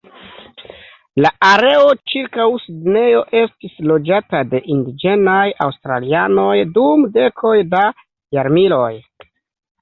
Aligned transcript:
La 1.25 1.31
areo 1.49 1.91
ĉirkaŭ 2.13 2.45
Sidnejo 2.63 3.19
estis 3.41 3.75
loĝata 3.91 4.41
de 4.55 4.61
indiĝenaj 4.77 5.45
aŭstralianoj 5.67 6.55
dum 6.79 7.05
dekoj 7.19 7.53
da 7.77 7.85
jarmiloj. 8.39 8.91